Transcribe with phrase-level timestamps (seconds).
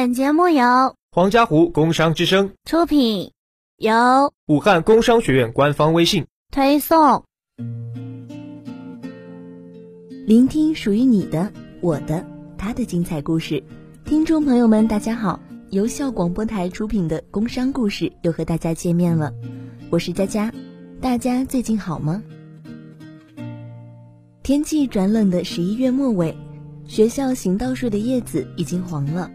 [0.00, 3.32] 本节目由黄家湖工商之声出品，
[3.76, 7.22] 由武汉工商学院官方微信推送。
[10.26, 11.52] 聆听属于你的、
[11.82, 12.24] 我的、
[12.56, 13.62] 他的精彩故事。
[14.06, 15.38] 听众朋友们，大家好！
[15.68, 19.30] 由校广播台出品的《工商故事》又和大家见面了，
[19.90, 20.50] 我是佳佳。
[21.02, 22.22] 大家最近好吗？
[24.42, 26.34] 天气转冷的十一月末尾，
[26.86, 29.30] 学校行道树的叶子已经黄了，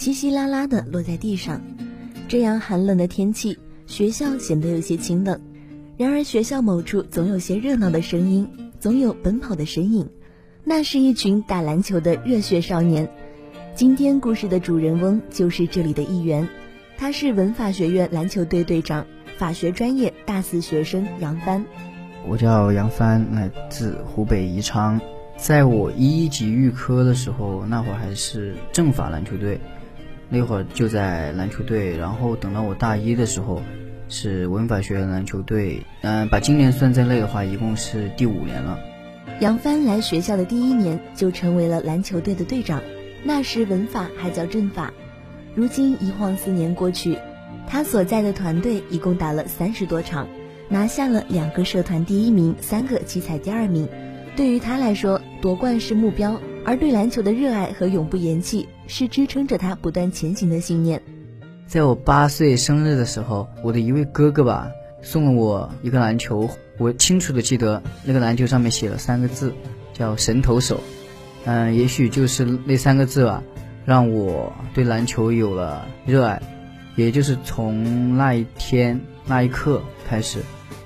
[0.00, 1.60] 稀稀拉拉的落在地上。
[2.26, 5.38] 这样寒冷的天气，学校显得有些清冷。
[5.98, 10.08] 然而，学校某处总有些热闹的声音，总有奔跑的身影，
[10.64, 13.06] 那是一群打篮球的热血少年。
[13.74, 16.48] 今天故事的主人翁就是这里的一员，
[16.96, 19.04] 他是文法学院篮球队队长，
[19.36, 21.62] 法学专业大四学生杨帆。
[22.26, 24.98] 我叫杨帆，来自湖北宜昌。
[25.36, 29.60] 在我一级预科的时候，那会儿还是政法篮球队，
[30.30, 31.96] 那会儿就在篮球队。
[31.98, 33.60] 然后等到我大一的时候，
[34.08, 35.82] 是文法学院篮球队。
[36.00, 38.78] 嗯，把今年算在内的话，一共是第五年了。
[39.40, 42.80] 杨帆来学校的第一年就成为了篮球队的队长，
[43.22, 44.92] 那时文法还叫政法。
[45.54, 47.18] 如今一晃四年过去，
[47.66, 50.26] 他所在的团队一共打了三十多场。
[50.72, 53.88] 拿下了两个社团第一名，三个奇才第二名。
[54.36, 61.02] 对于他来说，夺冠是目标，而对篮球的热爱和永不言弃是支撑着他不断前行的信念。
[61.66, 64.70] 在我八岁生日的时候，我的一位哥哥吧
[65.02, 69.52] 送了我一个篮球，我清楚的记得那个篮球上面写了三个字，
[69.92, 70.80] 叫“神投手”。
[71.46, 73.42] 嗯，也许就是那三个字吧，
[73.84, 76.42] 让我对篮球有了热爱。
[76.96, 80.40] 也就是从那一天那一刻开始。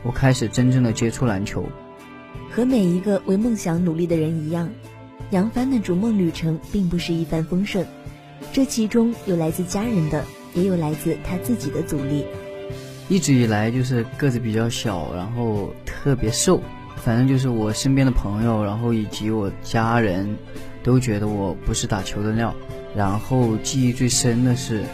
[0.04, 1.64] 我开始真正的接触篮球，
[2.50, 4.68] 和每一个为梦想努力的人一样，
[5.30, 7.86] 杨帆的逐梦旅程并不是一帆风顺，
[8.52, 12.24] 这其中有来自家人的，也有来自他自己的阻力。
[13.08, 16.60] 一直以来就是个子比较小，然后特别瘦，
[16.96, 20.36] 反正就是我身边的朋友，然后以及我家人，
[20.82, 22.54] 都觉得我不是打球的料。
[22.96, 24.84] 然后记忆最深的是，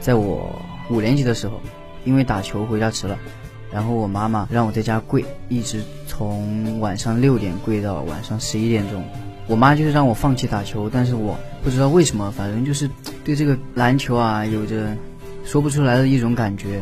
[0.00, 1.60] 在我五年级的时候，
[2.04, 3.18] 因为打球回家迟了。
[3.70, 9.04] 然后我妈妈让我在家跪，一直从晚上六点跪到晚上十一点钟。
[9.50, 12.88] 我妈就是让我放弃打球，但是我不知道为什么，反正就是
[13.24, 14.96] 对这个篮球啊有着
[15.44, 16.80] 说不出来的一种感觉，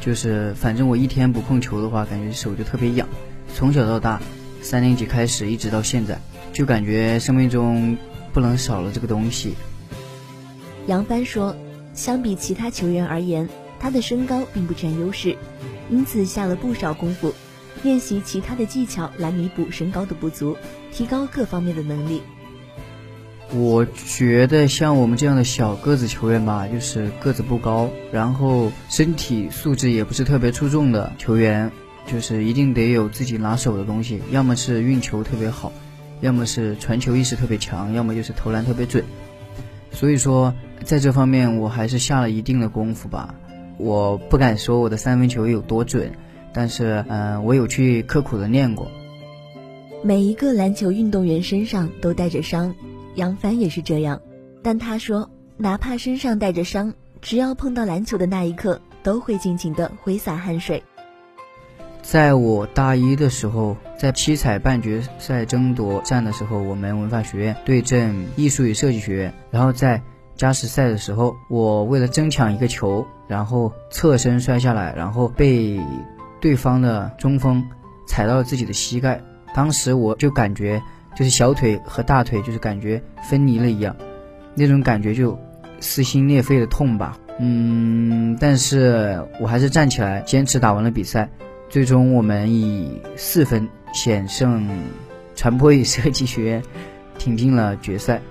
[0.00, 3.08] 就是反正我一天不碰球的话，感觉手就特别痒。
[3.52, 4.20] 从小到大，
[4.62, 6.16] 三年级开始一直到现在，
[6.52, 7.98] 就感觉生命中
[8.32, 9.56] 不能少了这个东西。
[10.86, 11.56] 杨帆说，
[11.92, 13.48] 相比其他球员而言，
[13.80, 15.36] 他的身高并不占优势。
[15.90, 17.34] 因此下了不少功夫，
[17.82, 20.56] 练习其他的技巧来弥补身高的不足，
[20.92, 22.22] 提高各方面的能力。
[23.54, 31.70] 我觉得像我们这样的小个子球员吧，就是个子不高，然后身体素质也不是特别出众的球员，
[32.06, 35.72] 就是一定得有自己拿手的东西，要么是运球特别好，
[36.20, 39.04] 要么是传球意识特别强，要么就是投篮特别准。
[39.92, 43.34] 所以说，在这方面我还是下了一定的功夫吧。
[43.78, 46.12] 我不敢说我的三分球有多准，
[46.56, 48.90] 但是，嗯，我有去刻苦的练过。
[50.02, 52.74] 每一个篮球运动员身上都带着伤，
[53.14, 54.18] 杨帆也是这样。
[54.62, 55.28] 但他说，
[55.58, 60.82] 哪怕身上带着伤，只要碰到篮球的那一刻，都会尽情的挥洒汗水。
[62.00, 70.02] 在我大一的时候，在七彩半决赛争夺战的时候，我们文化学院对阵艺术与设计学院，然后在。
[70.36, 75.80] 加时赛的时候，我为了争抢一个球，然后侧身摔下来，然后被
[76.46, 77.60] 对方的中锋
[78.06, 79.20] 踩到了自己的膝盖。
[79.52, 80.80] 当时我就感觉
[81.16, 83.96] 就是小腿和大腿就是感觉分离了一样，
[84.54, 85.36] 那种感觉就
[85.80, 87.18] 撕心裂肺的痛吧。
[87.40, 91.28] 嗯，但是我还是站起来坚持打完了比赛。
[91.68, 94.68] 最终我们以四分险胜
[95.34, 96.62] 传播与设计学院，
[97.18, 98.22] 挺进了决赛。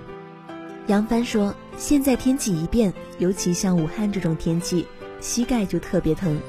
[0.87, 1.53] 杨帆说。
[1.77, 4.87] 现在天气一变，尤其像武汉这种天气，
[5.19, 6.40] 膝盖就特别疼，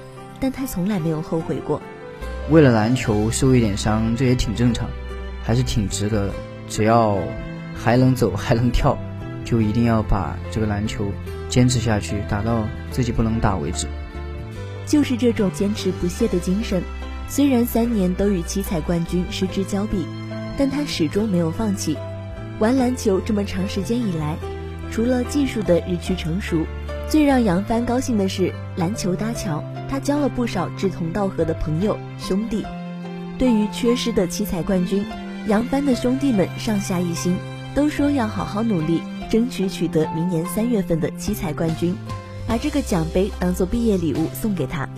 [0.41, 1.81] 但他从来没有后悔过。
[2.51, 4.89] 为了篮球受一点伤，这也挺正常，
[5.43, 6.33] 还是挺值得的。
[6.69, 7.19] 只要
[7.75, 8.97] 还能走还能跳，
[9.45, 11.13] 就一定要把这个篮球
[11.49, 13.87] 坚持下去，打到自己不能打为止。
[14.87, 16.83] 就是这种坚持不懈的精神，
[17.29, 20.07] 虽然三年都与七彩冠军失之交臂，
[20.57, 21.97] 但他始终没有放弃。
[22.59, 24.37] 玩篮球这么长时间以来。
[24.89, 26.65] 除了技术的日趋成熟，
[27.09, 32.65] 最让杨帆高兴的是篮球搭桥，他交了不少志同道合的朋友兄弟。
[33.39, 35.05] 对于缺失的七彩冠军，
[35.47, 37.37] 杨帆的兄弟们上下一心，
[37.75, 41.95] 都说要好好努力，争取取得明年三月份的七彩冠军，
[42.47, 44.89] 把这个奖杯当做毕业礼物送给他。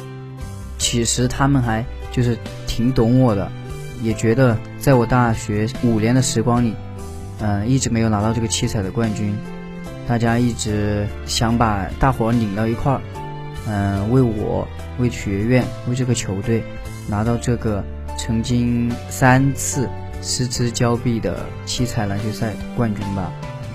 [0.78, 3.50] 其实他们还就是挺懂我的，
[4.02, 6.74] 也觉得在我大学五年的时光里，
[7.40, 9.36] 嗯，一直没有拿到这个七彩的冠军，
[10.06, 13.00] 大家一直想把大伙儿拧到一块儿，
[13.68, 14.66] 嗯，为我、
[14.98, 16.62] 为学院、为这个球队
[17.08, 17.84] 拿到这个
[18.16, 19.88] 曾经三次
[20.22, 23.30] 失之交臂的七彩篮球赛冠军吧。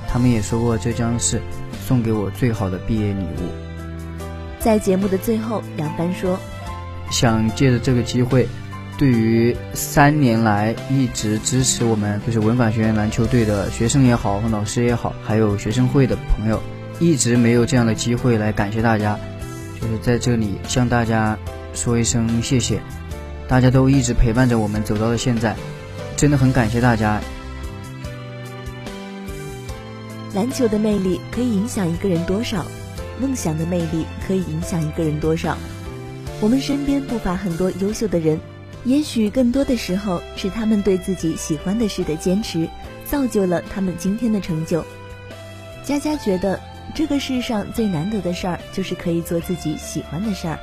[0.07, 1.41] 他们也说过，这将是
[1.87, 4.23] 送给我最好的毕业礼物。
[4.59, 6.39] 在节目的最后，杨帆说。
[7.11, 8.47] 想借着这个机会，
[8.97, 16.59] 对于三年来一直支持我们就是文法学院篮球队的学生也好，老师也好，还有学生会的朋友，
[16.99, 19.19] 一直没有这样的机会来感谢大家，
[19.83, 21.37] 就是在这里向大家
[21.73, 22.79] 说一声谢谢，
[23.49, 25.53] 大家都一直陪伴着我们走到了现在，
[26.15, 27.19] 真的很感谢大家。
[30.33, 32.65] 篮球的魅力可以影响一个人多少？
[33.19, 35.57] 梦想的魅力可以影响一个人多少？
[36.39, 38.39] 我们身边不乏很多优秀的人，
[38.85, 42.69] 也许更多的时候是他们对自己喜欢的事的坚持，
[43.05, 44.81] 造就了他们今天的成就。
[45.83, 46.57] 佳佳觉得
[46.95, 50.59] 这个世上最难得的事儿就是可以做自己喜欢的事儿，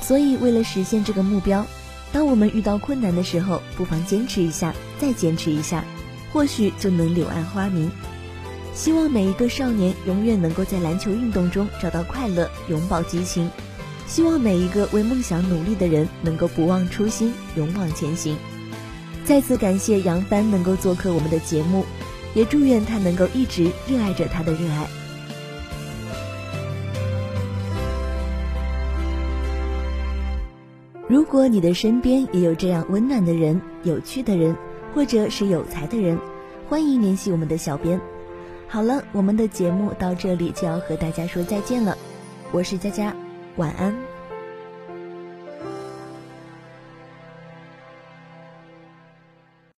[0.00, 1.66] 所以为了实现这个目标，
[2.12, 5.84] 当我们遇到困难的时候，不妨坚持一下，再坚持一下，
[6.32, 7.90] 或许就能柳暗花明。
[8.74, 13.50] 希望每一个少年永远能够在篮球运动中找到快乐，永葆激情。
[14.06, 18.38] 希望每一个为梦想努力的人能够不忘初心，勇往前行。
[19.24, 21.84] 再次感谢杨帆能够做客我们的节目，
[22.32, 24.88] 也祝愿他能够一直热爱着他的热爱。
[31.08, 34.54] 如果你的身边也有这样温暖的人、有趣的人，
[34.94, 36.18] 或者是有才的人，
[36.68, 37.98] 欢迎联系我们的小编。
[38.68, 41.96] 好了，我们的节目到这里就要和大家说再见了，
[42.52, 43.14] 我是佳佳。
[43.56, 44.17] 晚安。